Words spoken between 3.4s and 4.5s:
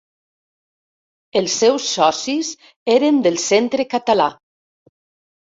Centre Català.